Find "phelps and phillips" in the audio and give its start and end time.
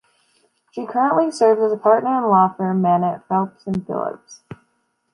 3.27-4.41